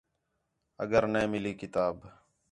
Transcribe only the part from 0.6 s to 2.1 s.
اگر نے مِلی کتاب